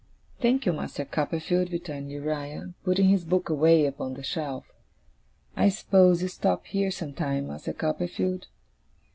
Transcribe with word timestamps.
'Thank 0.39 0.65
you, 0.65 0.73
Master 0.73 1.05
Copperfield,' 1.05 1.71
returned 1.71 2.09
Uriah, 2.09 2.73
putting 2.83 3.09
his 3.09 3.23
book 3.23 3.49
away 3.49 3.85
upon 3.85 4.15
the 4.15 4.23
shelf 4.23 4.65
'I 5.55 5.69
suppose 5.69 6.23
you 6.23 6.27
stop 6.27 6.65
here, 6.65 6.89
some 6.89 7.13
time, 7.13 7.45
Master 7.49 7.71
Copperfield? 7.73 8.47